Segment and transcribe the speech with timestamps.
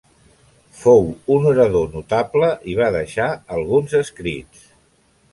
[0.83, 1.03] Fou
[1.35, 4.65] un orador notable i va deixar alguns escrits.